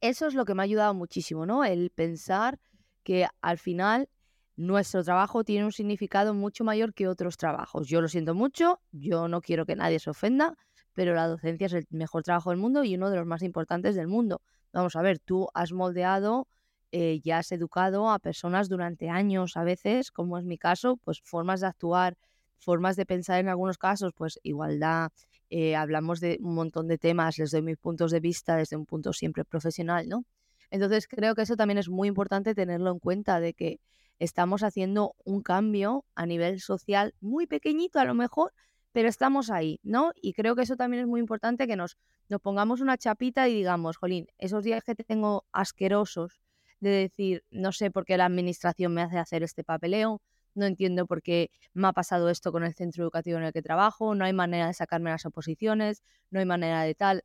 eso 0.00 0.26
es 0.26 0.34
lo 0.34 0.44
que 0.44 0.56
me 0.56 0.62
ha 0.62 0.64
ayudado 0.64 0.92
muchísimo, 0.92 1.46
¿no? 1.46 1.64
El 1.64 1.90
pensar 1.90 2.58
que 3.04 3.28
al 3.42 3.58
final 3.58 4.08
nuestro 4.56 5.04
trabajo 5.04 5.44
tiene 5.44 5.66
un 5.66 5.70
significado 5.70 6.34
mucho 6.34 6.64
mayor 6.64 6.94
que 6.94 7.06
otros 7.06 7.36
trabajos. 7.36 7.86
Yo 7.86 8.00
lo 8.00 8.08
siento 8.08 8.34
mucho, 8.34 8.80
yo 8.90 9.28
no 9.28 9.40
quiero 9.40 9.64
que 9.64 9.76
nadie 9.76 10.00
se 10.00 10.10
ofenda, 10.10 10.56
pero 10.94 11.14
la 11.14 11.28
docencia 11.28 11.66
es 11.66 11.74
el 11.74 11.86
mejor 11.90 12.24
trabajo 12.24 12.50
del 12.50 12.58
mundo 12.58 12.82
y 12.82 12.96
uno 12.96 13.08
de 13.08 13.18
los 13.18 13.26
más 13.26 13.42
importantes 13.42 13.94
del 13.94 14.08
mundo. 14.08 14.42
Vamos 14.72 14.96
a 14.96 15.02
ver, 15.02 15.20
tú 15.20 15.46
has 15.54 15.72
moldeado, 15.72 16.48
eh, 16.90 17.20
ya 17.22 17.38
has 17.38 17.52
educado 17.52 18.10
a 18.10 18.18
personas 18.18 18.68
durante 18.68 19.10
años 19.10 19.56
a 19.56 19.62
veces, 19.62 20.10
como 20.10 20.38
es 20.38 20.44
mi 20.44 20.58
caso, 20.58 20.96
pues 21.04 21.20
formas 21.22 21.60
de 21.60 21.68
actuar, 21.68 22.16
formas 22.62 22.96
de 22.96 23.06
pensar 23.06 23.40
en 23.40 23.48
algunos 23.48 23.78
casos, 23.78 24.12
pues 24.14 24.38
igualdad, 24.42 25.10
eh, 25.50 25.76
hablamos 25.76 26.20
de 26.20 26.38
un 26.40 26.54
montón 26.54 26.88
de 26.88 26.98
temas, 26.98 27.38
les 27.38 27.50
doy 27.50 27.62
mis 27.62 27.76
puntos 27.76 28.10
de 28.10 28.20
vista 28.20 28.56
desde 28.56 28.76
un 28.76 28.86
punto 28.86 29.12
siempre 29.12 29.44
profesional, 29.44 30.08
¿no? 30.08 30.24
Entonces 30.70 31.06
creo 31.06 31.34
que 31.34 31.42
eso 31.42 31.56
también 31.56 31.78
es 31.78 31.88
muy 31.90 32.08
importante 32.08 32.54
tenerlo 32.54 32.90
en 32.90 32.98
cuenta, 32.98 33.40
de 33.40 33.52
que 33.52 33.78
estamos 34.18 34.62
haciendo 34.62 35.14
un 35.24 35.42
cambio 35.42 36.04
a 36.14 36.24
nivel 36.24 36.60
social 36.60 37.14
muy 37.20 37.46
pequeñito 37.46 37.98
a 37.98 38.04
lo 38.04 38.14
mejor, 38.14 38.52
pero 38.92 39.08
estamos 39.08 39.50
ahí, 39.50 39.80
¿no? 39.82 40.12
Y 40.20 40.32
creo 40.32 40.54
que 40.54 40.62
eso 40.62 40.76
también 40.76 41.02
es 41.02 41.08
muy 41.08 41.20
importante 41.20 41.66
que 41.66 41.76
nos, 41.76 41.98
nos 42.28 42.40
pongamos 42.40 42.80
una 42.80 42.96
chapita 42.96 43.48
y 43.48 43.54
digamos, 43.54 43.96
jolín, 43.96 44.28
esos 44.38 44.64
días 44.64 44.84
que 44.84 44.94
tengo 44.94 45.44
asquerosos 45.52 46.40
de 46.80 46.90
decir, 46.90 47.44
no 47.50 47.72
sé 47.72 47.90
por 47.90 48.04
qué 48.04 48.16
la 48.16 48.26
administración 48.26 48.94
me 48.94 49.02
hace 49.02 49.18
hacer 49.18 49.42
este 49.42 49.64
papeleo, 49.64 50.20
no 50.54 50.66
entiendo 50.66 51.06
por 51.06 51.22
qué 51.22 51.50
me 51.72 51.88
ha 51.88 51.92
pasado 51.92 52.28
esto 52.28 52.52
con 52.52 52.64
el 52.64 52.74
centro 52.74 53.02
educativo 53.04 53.38
en 53.38 53.44
el 53.44 53.52
que 53.52 53.62
trabajo, 53.62 54.14
no 54.14 54.24
hay 54.24 54.32
manera 54.32 54.66
de 54.66 54.74
sacarme 54.74 55.10
las 55.10 55.24
oposiciones, 55.26 56.02
no 56.30 56.40
hay 56.40 56.46
manera 56.46 56.82
de 56.82 56.94
tal. 56.94 57.24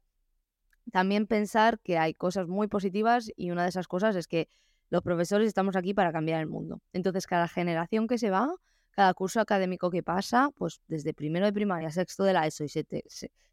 También 0.91 1.27
pensar 1.27 1.79
que 1.79 1.97
hay 1.97 2.13
cosas 2.13 2.47
muy 2.47 2.67
positivas 2.67 3.31
y 3.35 3.51
una 3.51 3.63
de 3.63 3.69
esas 3.69 3.87
cosas 3.87 4.15
es 4.15 4.27
que 4.27 4.49
los 4.89 5.03
profesores 5.03 5.47
estamos 5.47 5.75
aquí 5.75 5.93
para 5.93 6.11
cambiar 6.11 6.39
el 6.39 6.47
mundo. 6.47 6.81
Entonces, 6.93 7.27
cada 7.27 7.47
generación 7.47 8.07
que 8.07 8.17
se 8.17 8.29
va, 8.29 8.53
cada 8.91 9.13
curso 9.13 9.41
académico 9.41 9.91
que 9.91 10.01
pasa, 10.01 10.49
pues 10.55 10.81
desde 10.87 11.13
primero 11.13 11.45
de 11.45 11.53
primaria, 11.53 11.91
sexto 11.91 12.23
de 12.23 12.33
la 12.33 12.47
ESO 12.47 12.63
y 12.63 12.69
se, 12.69 12.85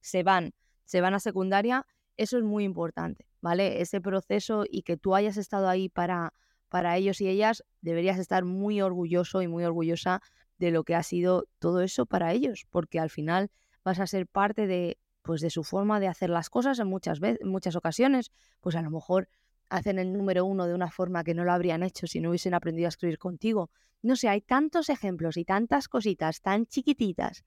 se, 0.00 0.22
van, 0.22 0.52
se 0.84 1.00
van 1.00 1.14
a 1.14 1.20
secundaria, 1.20 1.86
eso 2.16 2.38
es 2.38 2.44
muy 2.44 2.64
importante, 2.64 3.26
¿vale? 3.40 3.80
Ese 3.80 4.00
proceso 4.00 4.64
y 4.68 4.82
que 4.82 4.96
tú 4.96 5.14
hayas 5.14 5.36
estado 5.36 5.68
ahí 5.68 5.88
para, 5.88 6.32
para 6.74 6.96
ellos 6.96 7.20
y 7.20 7.28
ellas, 7.28 7.62
deberías 7.82 8.18
estar 8.18 8.44
muy 8.44 8.80
orgulloso 8.80 9.42
y 9.42 9.46
muy 9.46 9.62
orgullosa 9.62 10.20
de 10.58 10.72
lo 10.72 10.82
que 10.82 10.96
ha 10.96 11.04
sido 11.04 11.46
todo 11.60 11.82
eso 11.82 12.04
para 12.04 12.32
ellos, 12.32 12.66
porque 12.68 12.98
al 12.98 13.10
final 13.10 13.52
vas 13.84 14.00
a 14.00 14.08
ser 14.08 14.26
parte 14.26 14.66
de, 14.66 14.98
pues, 15.22 15.40
de 15.40 15.50
su 15.50 15.62
forma 15.62 16.00
de 16.00 16.08
hacer 16.08 16.30
las 16.30 16.50
cosas 16.50 16.80
en 16.80 16.88
muchas, 16.88 17.20
veces, 17.20 17.42
en 17.42 17.48
muchas 17.48 17.76
ocasiones, 17.76 18.32
pues 18.60 18.74
a 18.74 18.82
lo 18.82 18.90
mejor 18.90 19.28
hacen 19.68 20.00
el 20.00 20.12
número 20.12 20.44
uno 20.44 20.66
de 20.66 20.74
una 20.74 20.90
forma 20.90 21.22
que 21.22 21.32
no 21.32 21.44
lo 21.44 21.52
habrían 21.52 21.84
hecho 21.84 22.08
si 22.08 22.18
no 22.18 22.30
hubiesen 22.30 22.54
aprendido 22.54 22.88
a 22.88 22.88
escribir 22.88 23.18
contigo. 23.18 23.70
No 24.02 24.16
sé, 24.16 24.28
hay 24.28 24.40
tantos 24.40 24.88
ejemplos 24.88 25.36
y 25.36 25.44
tantas 25.44 25.86
cositas 25.86 26.40
tan 26.40 26.66
chiquititas 26.66 27.44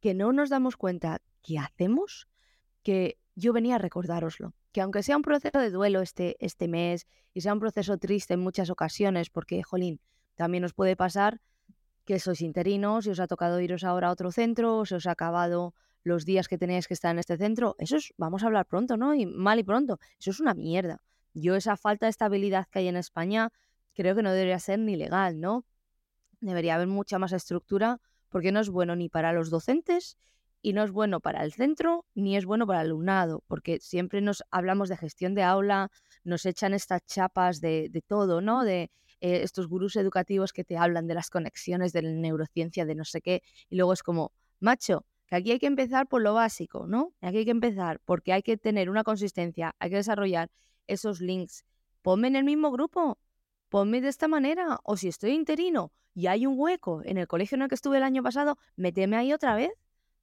que 0.00 0.14
no 0.14 0.32
nos 0.32 0.48
damos 0.48 0.78
cuenta 0.78 1.20
que 1.42 1.58
hacemos 1.58 2.28
que 2.82 3.18
yo 3.34 3.52
venía 3.52 3.74
a 3.74 3.78
recordároslo. 3.78 4.54
Que 4.74 4.80
aunque 4.80 5.04
sea 5.04 5.16
un 5.16 5.22
proceso 5.22 5.60
de 5.60 5.70
duelo 5.70 6.02
este, 6.02 6.36
este 6.40 6.66
mes 6.66 7.06
y 7.32 7.42
sea 7.42 7.52
un 7.52 7.60
proceso 7.60 7.96
triste 7.96 8.34
en 8.34 8.40
muchas 8.40 8.70
ocasiones, 8.70 9.30
porque, 9.30 9.62
jolín, 9.62 10.00
también 10.34 10.64
os 10.64 10.74
puede 10.74 10.96
pasar 10.96 11.40
que 12.04 12.18
sois 12.18 12.40
interinos 12.42 13.06
y 13.06 13.10
os 13.10 13.20
ha 13.20 13.28
tocado 13.28 13.60
iros 13.60 13.84
ahora 13.84 14.08
a 14.08 14.10
otro 14.10 14.32
centro, 14.32 14.78
o 14.78 14.84
se 14.84 14.96
os 14.96 15.06
ha 15.06 15.12
acabado 15.12 15.74
los 16.02 16.24
días 16.24 16.48
que 16.48 16.58
tenéis 16.58 16.88
que 16.88 16.94
estar 16.94 17.12
en 17.12 17.20
este 17.20 17.36
centro. 17.36 17.76
Eso 17.78 17.96
es, 17.96 18.12
vamos 18.18 18.42
a 18.42 18.46
hablar 18.46 18.66
pronto, 18.66 18.96
¿no? 18.96 19.14
Y 19.14 19.26
mal 19.26 19.60
y 19.60 19.62
pronto. 19.62 20.00
Eso 20.18 20.32
es 20.32 20.40
una 20.40 20.54
mierda. 20.54 21.00
Yo 21.34 21.54
esa 21.54 21.76
falta 21.76 22.06
de 22.06 22.10
estabilidad 22.10 22.66
que 22.68 22.80
hay 22.80 22.88
en 22.88 22.96
España 22.96 23.52
creo 23.94 24.16
que 24.16 24.24
no 24.24 24.32
debería 24.32 24.58
ser 24.58 24.80
ni 24.80 24.96
legal, 24.96 25.40
¿no? 25.40 25.64
Debería 26.40 26.74
haber 26.74 26.88
mucha 26.88 27.20
más 27.20 27.32
estructura 27.32 28.00
porque 28.28 28.50
no 28.50 28.58
es 28.58 28.70
bueno 28.70 28.96
ni 28.96 29.08
para 29.08 29.32
los 29.32 29.50
docentes 29.50 30.18
y 30.64 30.72
no 30.72 30.82
es 30.82 30.90
bueno 30.90 31.20
para 31.20 31.44
el 31.44 31.52
centro 31.52 32.06
ni 32.14 32.38
es 32.38 32.46
bueno 32.46 32.66
para 32.66 32.80
el 32.80 32.86
alumnado, 32.86 33.44
porque 33.48 33.80
siempre 33.80 34.22
nos 34.22 34.42
hablamos 34.50 34.88
de 34.88 34.96
gestión 34.96 35.34
de 35.34 35.42
aula, 35.42 35.90
nos 36.24 36.46
echan 36.46 36.72
estas 36.72 37.04
chapas 37.04 37.60
de, 37.60 38.02
todo, 38.08 38.40
¿no? 38.40 38.64
De 38.64 38.90
eh, 39.20 39.42
estos 39.42 39.68
gurús 39.68 39.94
educativos 39.96 40.54
que 40.54 40.64
te 40.64 40.78
hablan 40.78 41.06
de 41.06 41.12
las 41.12 41.28
conexiones 41.28 41.92
de 41.92 42.00
la 42.00 42.10
neurociencia, 42.12 42.86
de 42.86 42.94
no 42.94 43.04
sé 43.04 43.20
qué, 43.20 43.42
y 43.68 43.76
luego 43.76 43.92
es 43.92 44.02
como, 44.02 44.32
macho, 44.58 45.04
que 45.26 45.36
aquí 45.36 45.52
hay 45.52 45.58
que 45.58 45.66
empezar 45.66 46.08
por 46.08 46.22
lo 46.22 46.32
básico, 46.32 46.86
¿no? 46.86 47.12
Aquí 47.20 47.38
hay 47.38 47.44
que 47.44 47.50
empezar 47.50 48.00
porque 48.06 48.32
hay 48.32 48.42
que 48.42 48.56
tener 48.56 48.88
una 48.88 49.04
consistencia, 49.04 49.76
hay 49.78 49.90
que 49.90 49.96
desarrollar 49.96 50.50
esos 50.86 51.20
links. 51.20 51.66
Ponme 52.00 52.28
en 52.28 52.36
el 52.36 52.44
mismo 52.44 52.70
grupo, 52.70 53.18
ponme 53.68 54.00
de 54.00 54.08
esta 54.08 54.28
manera, 54.28 54.80
o 54.82 54.96
si 54.96 55.08
estoy 55.08 55.32
interino 55.32 55.92
y 56.14 56.28
hay 56.28 56.46
un 56.46 56.54
hueco 56.56 57.02
en 57.04 57.18
el 57.18 57.26
colegio 57.26 57.56
en 57.56 57.62
el 57.62 57.68
que 57.68 57.74
estuve 57.74 57.98
el 57.98 58.02
año 58.02 58.22
pasado, 58.22 58.56
méteme 58.76 59.16
ahí 59.16 59.34
otra 59.34 59.56
vez. 59.56 59.72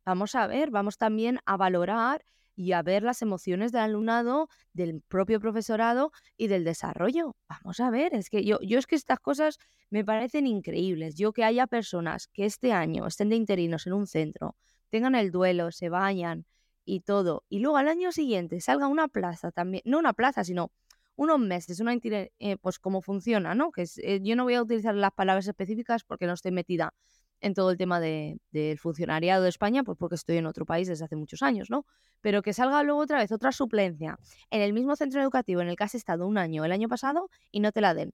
Vamos 0.05 0.35
a 0.35 0.47
ver, 0.47 0.71
vamos 0.71 0.97
también 0.97 1.39
a 1.45 1.57
valorar 1.57 2.25
y 2.55 2.73
a 2.73 2.81
ver 2.81 3.03
las 3.03 3.21
emociones 3.21 3.71
del 3.71 3.81
alumnado, 3.81 4.49
del 4.73 5.01
propio 5.01 5.39
profesorado 5.39 6.11
y 6.37 6.47
del 6.47 6.63
desarrollo. 6.63 7.35
Vamos 7.47 7.79
a 7.79 7.89
ver, 7.89 8.13
es 8.13 8.29
que 8.29 8.43
yo, 8.43 8.59
yo 8.61 8.79
es 8.79 8.87
que 8.87 8.95
estas 8.95 9.19
cosas 9.19 9.57
me 9.89 10.03
parecen 10.03 10.47
increíbles. 10.47 11.15
Yo 11.15 11.33
que 11.33 11.43
haya 11.43 11.67
personas 11.67 12.27
que 12.27 12.45
este 12.45 12.73
año 12.73 13.07
estén 13.07 13.29
de 13.29 13.35
interinos 13.35 13.87
en 13.87 13.93
un 13.93 14.07
centro, 14.07 14.55
tengan 14.89 15.15
el 15.15 15.31
duelo, 15.31 15.71
se 15.71 15.89
bañan 15.89 16.45
y 16.83 17.01
todo, 17.01 17.45
y 17.47 17.59
luego 17.59 17.77
al 17.77 17.87
año 17.87 18.11
siguiente 18.11 18.59
salga 18.59 18.87
una 18.87 19.07
plaza 19.07 19.51
también, 19.51 19.83
no 19.85 19.99
una 19.99 20.13
plaza, 20.13 20.43
sino 20.43 20.71
unos 21.15 21.39
meses, 21.39 21.79
una 21.79 21.95
eh, 22.01 22.57
pues 22.59 22.79
cómo 22.79 23.01
funciona, 23.01 23.53
¿no? 23.53 23.71
Que 23.71 23.85
eh, 23.97 24.19
yo 24.23 24.35
no 24.35 24.43
voy 24.43 24.55
a 24.55 24.63
utilizar 24.63 24.95
las 24.95 25.11
palabras 25.11 25.47
específicas 25.47 26.03
porque 26.03 26.25
no 26.25 26.33
estoy 26.33 26.51
metida 26.51 26.93
en 27.41 27.53
todo 27.53 27.71
el 27.71 27.77
tema 27.77 27.99
del 27.99 28.77
funcionariado 28.79 29.43
de 29.43 29.49
España, 29.49 29.83
pues 29.83 29.97
porque 29.97 30.15
estoy 30.15 30.37
en 30.37 30.45
otro 30.45 30.65
país 30.65 30.87
desde 30.87 31.05
hace 31.05 31.15
muchos 31.15 31.41
años, 31.41 31.69
¿no? 31.69 31.85
Pero 32.21 32.41
que 32.41 32.53
salga 32.53 32.83
luego 32.83 33.01
otra 33.01 33.17
vez 33.17 33.31
otra 33.31 33.51
suplencia 33.51 34.17
en 34.51 34.61
el 34.61 34.73
mismo 34.73 34.95
centro 34.95 35.21
educativo 35.21 35.61
en 35.61 35.67
el 35.67 35.75
que 35.75 35.83
has 35.83 35.95
estado 35.95 36.27
un 36.27 36.37
año 36.37 36.63
el 36.63 36.71
año 36.71 36.87
pasado 36.87 37.29
y 37.51 37.59
no 37.59 37.71
te 37.71 37.81
la 37.81 37.93
den. 37.93 38.13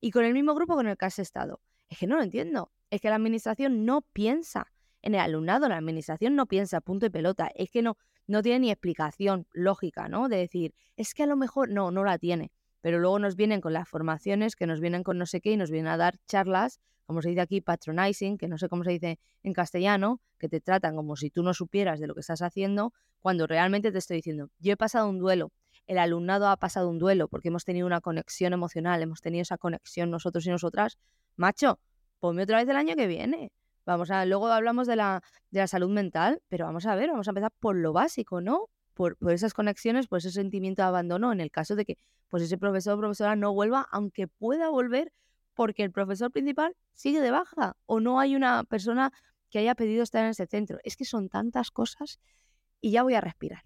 Y 0.00 0.12
con 0.12 0.24
el 0.24 0.32
mismo 0.32 0.54
grupo 0.54 0.74
con 0.76 0.86
el 0.86 0.96
que 0.96 1.04
has 1.04 1.18
estado. 1.18 1.60
Es 1.88 1.98
que 1.98 2.06
no 2.06 2.16
lo 2.16 2.22
entiendo. 2.22 2.70
Es 2.90 3.00
que 3.00 3.08
la 3.08 3.16
administración 3.16 3.84
no 3.84 4.02
piensa 4.02 4.72
en 5.02 5.14
el 5.14 5.20
alumnado, 5.20 5.68
la 5.68 5.76
administración 5.76 6.36
no 6.36 6.46
piensa 6.46 6.80
punto 6.80 7.06
y 7.06 7.10
pelota. 7.10 7.50
Es 7.54 7.70
que 7.70 7.82
no, 7.82 7.98
no 8.26 8.42
tiene 8.42 8.60
ni 8.60 8.70
explicación 8.70 9.46
lógica, 9.52 10.08
¿no? 10.08 10.28
De 10.28 10.36
decir, 10.36 10.74
es 10.96 11.14
que 11.14 11.24
a 11.24 11.26
lo 11.26 11.36
mejor 11.36 11.68
no, 11.68 11.90
no 11.90 12.04
la 12.04 12.18
tiene. 12.18 12.52
Pero 12.80 12.98
luego 12.98 13.18
nos 13.18 13.36
vienen 13.36 13.60
con 13.60 13.72
las 13.72 13.88
formaciones, 13.88 14.56
que 14.56 14.66
nos 14.66 14.80
vienen 14.80 15.02
con 15.02 15.18
no 15.18 15.26
sé 15.26 15.40
qué 15.40 15.52
y 15.52 15.56
nos 15.56 15.70
vienen 15.70 15.92
a 15.92 15.96
dar 15.96 16.16
charlas 16.26 16.80
como 17.10 17.22
se 17.22 17.30
dice 17.30 17.40
aquí, 17.40 17.60
patronizing, 17.60 18.38
que 18.38 18.46
no 18.46 18.56
sé 18.56 18.68
cómo 18.68 18.84
se 18.84 18.92
dice 18.92 19.18
en 19.42 19.52
castellano, 19.52 20.20
que 20.38 20.48
te 20.48 20.60
tratan 20.60 20.94
como 20.94 21.16
si 21.16 21.28
tú 21.28 21.42
no 21.42 21.54
supieras 21.54 21.98
de 21.98 22.06
lo 22.06 22.14
que 22.14 22.20
estás 22.20 22.40
haciendo, 22.40 22.92
cuando 23.18 23.48
realmente 23.48 23.90
te 23.90 23.98
estoy 23.98 24.18
diciendo, 24.18 24.48
yo 24.60 24.74
he 24.74 24.76
pasado 24.76 25.08
un 25.08 25.18
duelo, 25.18 25.50
el 25.88 25.98
alumnado 25.98 26.46
ha 26.46 26.56
pasado 26.56 26.88
un 26.88 27.00
duelo 27.00 27.26
porque 27.26 27.48
hemos 27.48 27.64
tenido 27.64 27.84
una 27.84 28.00
conexión 28.00 28.52
emocional, 28.52 29.02
hemos 29.02 29.20
tenido 29.22 29.42
esa 29.42 29.58
conexión 29.58 30.12
nosotros 30.12 30.46
y 30.46 30.50
nosotras, 30.50 30.98
macho, 31.34 31.80
ponme 32.20 32.44
otra 32.44 32.58
vez 32.58 32.68
el 32.68 32.76
año 32.76 32.94
que 32.94 33.08
viene. 33.08 33.50
Vamos 33.84 34.12
a, 34.12 34.24
luego 34.24 34.46
hablamos 34.46 34.86
de 34.86 34.94
la, 34.94 35.20
de 35.50 35.58
la 35.58 35.66
salud 35.66 35.90
mental, 35.90 36.40
pero 36.48 36.66
vamos 36.66 36.86
a 36.86 36.94
ver, 36.94 37.10
vamos 37.10 37.26
a 37.26 37.32
empezar 37.32 37.50
por 37.58 37.74
lo 37.74 37.92
básico, 37.92 38.40
¿no? 38.40 38.68
Por, 38.94 39.16
por, 39.16 39.32
esas 39.32 39.52
conexiones, 39.52 40.06
por 40.06 40.18
ese 40.18 40.30
sentimiento 40.30 40.82
de 40.82 40.86
abandono, 40.86 41.32
en 41.32 41.40
el 41.40 41.50
caso 41.50 41.74
de 41.74 41.84
que 41.84 41.98
pues 42.28 42.44
ese 42.44 42.56
profesor 42.56 42.94
o 42.94 42.98
profesora 42.98 43.34
no 43.34 43.52
vuelva, 43.52 43.88
aunque 43.90 44.28
pueda 44.28 44.68
volver 44.68 45.12
porque 45.60 45.84
el 45.84 45.92
profesor 45.92 46.30
principal 46.30 46.74
sigue 46.94 47.20
de 47.20 47.30
baja 47.30 47.76
o 47.84 48.00
no 48.00 48.18
hay 48.18 48.34
una 48.34 48.64
persona 48.64 49.12
que 49.50 49.58
haya 49.58 49.74
pedido 49.74 50.02
estar 50.02 50.24
en 50.24 50.30
ese 50.30 50.46
centro. 50.46 50.78
Es 50.84 50.96
que 50.96 51.04
son 51.04 51.28
tantas 51.28 51.70
cosas 51.70 52.18
y 52.80 52.92
ya 52.92 53.02
voy 53.02 53.12
a 53.12 53.20
respirar. 53.20 53.64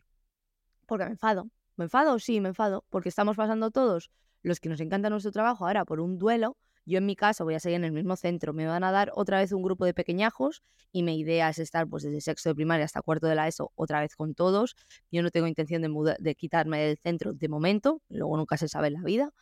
Porque 0.87 1.05
me 1.05 1.13
enfado. 1.13 1.49
¿Me 1.77 1.85
enfado? 1.85 2.19
Sí, 2.19 2.41
me 2.41 2.49
enfado. 2.49 2.85
Porque 2.91 3.09
estamos 3.09 3.37
pasando 3.37 3.71
todos 3.71 4.11
los 4.43 4.59
que 4.59 4.69
nos 4.69 4.81
encanta 4.81 5.09
nuestro 5.09 5.31
trabajo 5.31 5.69
ahora 5.69 5.85
por 5.85 6.01
un 6.01 6.19
duelo. 6.19 6.57
Yo 6.85 6.99
en 6.99 7.07
mi 7.07 7.15
caso 7.15 7.45
voy 7.45 7.55
a 7.55 7.61
seguir 7.61 7.77
en 7.77 7.85
el 7.85 7.93
mismo 7.93 8.17
centro. 8.17 8.53
Me 8.53 8.67
van 8.67 8.83
a 8.83 8.91
dar 8.91 9.13
otra 9.15 9.39
vez 9.39 9.53
un 9.53 9.63
grupo 9.63 9.85
de 9.85 9.95
pequeñajos 9.95 10.65
y 10.91 11.05
mi 11.05 11.17
idea 11.17 11.49
es 11.51 11.61
estar 11.61 11.87
pues 11.87 12.03
desde 12.03 12.21
sexto 12.21 12.49
de 12.49 12.57
primaria 12.57 12.87
hasta 12.87 13.03
cuarto 13.03 13.29
de 13.29 13.37
la 13.37 13.47
ESO 13.47 13.71
otra 13.77 14.01
vez 14.01 14.17
con 14.17 14.35
todos. 14.35 14.75
Yo 15.13 15.23
no 15.23 15.31
tengo 15.31 15.47
intención 15.47 15.81
de, 15.81 16.17
de 16.19 16.35
quitarme 16.35 16.81
del 16.81 16.99
centro 16.99 17.35
de 17.35 17.49
momento. 17.49 18.03
Luego 18.09 18.37
nunca 18.37 18.57
se 18.57 18.67
sabe 18.67 18.89
en 18.89 18.95
la 18.95 19.03
vida 19.05 19.33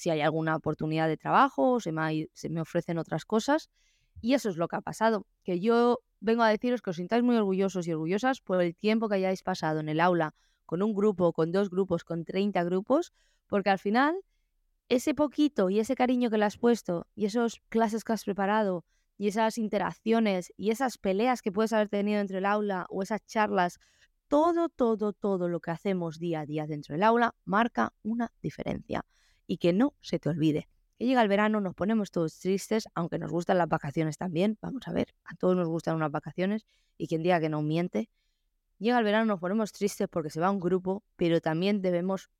si 0.00 0.08
hay 0.08 0.22
alguna 0.22 0.56
oportunidad 0.56 1.08
de 1.08 1.18
trabajo, 1.18 1.78
se 1.78 1.92
me, 1.92 2.26
se 2.32 2.48
me 2.48 2.62
ofrecen 2.62 2.96
otras 2.96 3.26
cosas. 3.26 3.68
Y 4.22 4.32
eso 4.32 4.48
es 4.48 4.56
lo 4.56 4.66
que 4.66 4.76
ha 4.76 4.80
pasado, 4.80 5.26
que 5.44 5.60
yo 5.60 5.98
vengo 6.20 6.42
a 6.42 6.48
deciros 6.48 6.80
que 6.80 6.88
os 6.88 6.96
sintáis 6.96 7.22
muy 7.22 7.36
orgullosos 7.36 7.86
y 7.86 7.92
orgullosas 7.92 8.40
por 8.40 8.62
el 8.62 8.74
tiempo 8.74 9.10
que 9.10 9.16
hayáis 9.16 9.42
pasado 9.42 9.78
en 9.78 9.90
el 9.90 10.00
aula 10.00 10.34
con 10.64 10.82
un 10.82 10.94
grupo, 10.94 11.34
con 11.34 11.52
dos 11.52 11.68
grupos, 11.68 12.02
con 12.02 12.24
30 12.24 12.64
grupos, 12.64 13.12
porque 13.46 13.68
al 13.68 13.78
final 13.78 14.16
ese 14.88 15.12
poquito 15.12 15.68
y 15.68 15.80
ese 15.80 15.94
cariño 15.96 16.30
que 16.30 16.38
le 16.38 16.46
has 16.46 16.56
puesto 16.56 17.06
y 17.14 17.26
esas 17.26 17.60
clases 17.68 18.02
que 18.02 18.14
has 18.14 18.24
preparado 18.24 18.86
y 19.18 19.28
esas 19.28 19.58
interacciones 19.58 20.50
y 20.56 20.70
esas 20.70 20.96
peleas 20.96 21.42
que 21.42 21.52
puedes 21.52 21.74
haber 21.74 21.90
tenido 21.90 22.22
entre 22.22 22.38
el 22.38 22.46
aula 22.46 22.86
o 22.88 23.02
esas 23.02 23.22
charlas, 23.26 23.78
todo, 24.28 24.70
todo, 24.70 25.12
todo 25.12 25.50
lo 25.50 25.60
que 25.60 25.72
hacemos 25.72 26.18
día 26.18 26.40
a 26.40 26.46
día 26.46 26.66
dentro 26.66 26.94
del 26.94 27.02
aula 27.02 27.34
marca 27.44 27.92
una 28.02 28.32
diferencia 28.40 29.04
y 29.50 29.58
que 29.58 29.72
no 29.72 29.94
se 30.00 30.20
te 30.20 30.28
olvide. 30.28 30.68
Que 30.96 31.06
llega 31.06 31.20
el 31.22 31.26
verano, 31.26 31.60
nos 31.60 31.74
ponemos 31.74 32.12
todos 32.12 32.38
tristes, 32.38 32.86
aunque 32.94 33.18
nos 33.18 33.32
gustan 33.32 33.58
las 33.58 33.68
vacaciones 33.68 34.16
también. 34.16 34.56
Vamos 34.62 34.86
a 34.86 34.92
ver, 34.92 35.12
a 35.24 35.34
todos 35.34 35.56
nos 35.56 35.66
gustan 35.66 35.96
unas 35.96 36.12
vacaciones 36.12 36.64
y 36.96 37.08
quien 37.08 37.24
diga 37.24 37.40
que 37.40 37.48
no 37.48 37.60
miente. 37.60 38.08
Llega 38.78 38.96
el 38.98 39.04
verano, 39.04 39.24
nos 39.24 39.40
ponemos 39.40 39.72
tristes 39.72 40.06
porque 40.08 40.30
se 40.30 40.38
va 40.38 40.52
un 40.52 40.60
grupo, 40.60 41.02
pero 41.16 41.40
también 41.40 41.82
debemos 41.82 42.30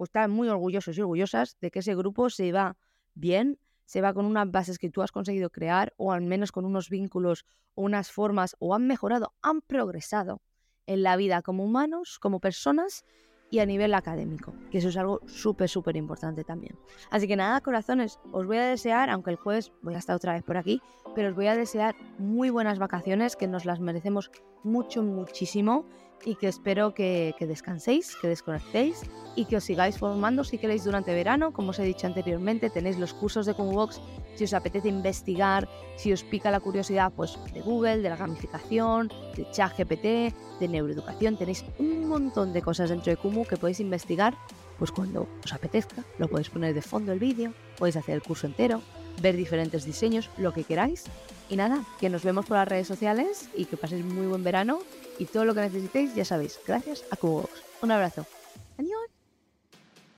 estar 0.00 0.28
muy 0.28 0.48
orgullosos 0.48 0.98
y 0.98 1.00
orgullosas 1.02 1.56
de 1.60 1.70
que 1.70 1.78
ese 1.78 1.94
grupo 1.94 2.30
se 2.30 2.50
va 2.50 2.76
bien, 3.14 3.60
se 3.84 4.00
va 4.00 4.12
con 4.12 4.26
unas 4.26 4.50
bases 4.50 4.80
que 4.80 4.90
tú 4.90 5.02
has 5.02 5.12
conseguido 5.12 5.50
crear 5.50 5.94
o 5.98 6.10
al 6.10 6.22
menos 6.22 6.50
con 6.50 6.64
unos 6.64 6.90
vínculos 6.90 7.46
unas 7.76 8.10
formas 8.10 8.56
o 8.58 8.74
han 8.74 8.88
mejorado, 8.88 9.34
han 9.40 9.60
progresado 9.60 10.42
en 10.86 11.04
la 11.04 11.14
vida 11.14 11.42
como 11.42 11.64
humanos, 11.64 12.18
como 12.18 12.40
personas 12.40 13.04
y 13.50 13.58
a 13.58 13.66
nivel 13.66 13.94
académico, 13.94 14.54
que 14.70 14.78
eso 14.78 14.88
es 14.88 14.96
algo 14.96 15.20
súper, 15.26 15.68
súper 15.68 15.96
importante 15.96 16.44
también. 16.44 16.76
Así 17.10 17.26
que 17.26 17.36
nada, 17.36 17.60
corazones, 17.60 18.20
os 18.32 18.46
voy 18.46 18.58
a 18.58 18.64
desear, 18.64 19.10
aunque 19.10 19.30
el 19.30 19.36
jueves 19.36 19.72
voy 19.82 19.94
a 19.94 19.98
estar 19.98 20.14
otra 20.14 20.34
vez 20.34 20.42
por 20.42 20.56
aquí, 20.56 20.80
pero 21.14 21.28
os 21.28 21.34
voy 21.34 21.48
a 21.48 21.56
desear 21.56 21.94
muy 22.18 22.50
buenas 22.50 22.78
vacaciones, 22.78 23.36
que 23.36 23.48
nos 23.48 23.64
las 23.64 23.80
merecemos 23.80 24.30
mucho, 24.62 25.02
muchísimo 25.02 25.84
y 26.24 26.34
que 26.36 26.48
espero 26.48 26.94
que, 26.94 27.34
descanséis, 27.40 28.16
que 28.20 28.28
desconectéis 28.28 29.02
y 29.36 29.44
que 29.44 29.56
os 29.56 29.64
sigáis 29.64 29.98
formando 29.98 30.44
si 30.44 30.58
queréis 30.58 30.84
durante 30.84 31.14
verano. 31.14 31.52
Como 31.52 31.70
os 31.70 31.78
he 31.78 31.84
dicho 31.84 32.06
anteriormente, 32.06 32.70
tenéis 32.70 32.98
los 32.98 33.14
cursos 33.14 33.46
de 33.46 33.52
Box 33.52 34.00
si 34.34 34.44
os 34.44 34.54
apetece 34.54 34.88
investigar, 34.88 35.68
si 35.96 36.12
os 36.12 36.24
pica 36.24 36.50
la 36.50 36.60
curiosidad 36.60 37.12
pues, 37.14 37.38
de 37.52 37.60
Google, 37.60 37.98
de 37.98 38.08
la 38.08 38.16
gamificación, 38.16 39.08
de 39.36 39.50
ChatGPT, 39.50 40.34
de 40.60 40.68
neuroeducación. 40.68 41.36
Tenéis 41.36 41.64
un 41.78 42.08
montón 42.08 42.52
de 42.52 42.62
cosas 42.62 42.90
dentro 42.90 43.10
de 43.10 43.16
Kumu 43.16 43.44
que 43.44 43.56
podéis 43.56 43.80
investigar 43.80 44.34
pues 44.78 44.90
cuando 44.90 45.28
os 45.44 45.52
apetezca. 45.52 46.04
Lo 46.18 46.28
podéis 46.28 46.48
poner 46.48 46.74
de 46.74 46.82
fondo 46.82 47.12
el 47.12 47.18
vídeo, 47.18 47.52
podéis 47.76 47.96
hacer 47.96 48.14
el 48.14 48.22
curso 48.22 48.46
entero, 48.46 48.80
ver 49.20 49.36
diferentes 49.36 49.84
diseños, 49.84 50.30
lo 50.36 50.52
que 50.52 50.64
queráis. 50.64 51.04
Y 51.48 51.56
nada, 51.56 51.84
que 51.98 52.08
nos 52.08 52.22
vemos 52.22 52.46
por 52.46 52.56
las 52.56 52.68
redes 52.68 52.86
sociales 52.86 53.48
y 53.54 53.64
que 53.64 53.76
paséis 53.76 54.04
muy 54.04 54.26
buen 54.26 54.44
verano 54.44 54.80
y 55.18 55.24
todo 55.26 55.44
lo 55.44 55.54
que 55.54 55.60
necesitéis, 55.60 56.14
ya 56.14 56.24
sabéis, 56.24 56.58
gracias 56.66 57.04
a 57.10 57.16
Cubox. 57.16 57.50
Un 57.82 57.90
abrazo. 57.90 58.26